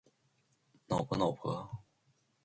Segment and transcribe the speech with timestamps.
[0.87, 1.69] 脑婆脑婆